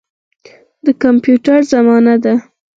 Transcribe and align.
د 0.85 0.87
کمپیوټر 1.03 1.59
زمانه 1.73 2.15
ده. 2.23 2.33